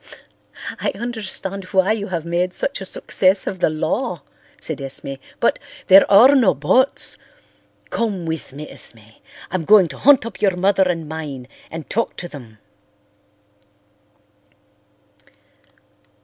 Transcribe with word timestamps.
"I 0.79 0.89
understand 0.95 1.65
why 1.65 1.91
you 1.91 2.07
have 2.07 2.25
made 2.25 2.55
such 2.55 2.81
a 2.81 2.85
success 2.85 3.45
of 3.45 3.59
the 3.59 3.69
law," 3.69 4.23
said 4.59 4.81
Esme, 4.81 5.13
"but—" 5.39 5.59
"There 5.89 6.09
are 6.11 6.33
no 6.33 6.55
buts. 6.55 7.19
Come 7.91 8.25
with 8.25 8.51
me, 8.51 8.67
Esme. 8.67 9.21
I'm 9.51 9.63
going 9.63 9.87
to 9.89 9.99
hunt 9.99 10.25
up 10.25 10.41
your 10.41 10.55
mother 10.55 10.89
and 10.89 11.07
mine 11.07 11.47
and 11.69 11.87
talk 11.87 12.15
to 12.15 12.27
them." 12.27 12.57